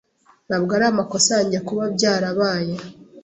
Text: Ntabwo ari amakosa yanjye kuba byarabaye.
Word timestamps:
Ntabwo 0.47 0.71
ari 0.77 0.85
amakosa 0.91 1.29
yanjye 1.37 1.59
kuba 1.67 1.83
byarabaye. 1.95 2.73